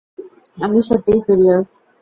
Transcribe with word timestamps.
আমি 0.57 0.79
সত্যিই 0.87 1.19
সিরিয়াস। 1.25 1.69